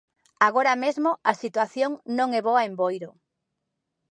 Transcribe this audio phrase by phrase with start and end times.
[0.47, 3.09] Agora mesmo a situación non é boa en Boiro.